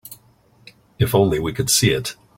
If 0.97 1.13
only 1.13 1.37
we 1.37 1.53
could 1.53 1.69
see 1.69 1.91
it. 1.91 2.15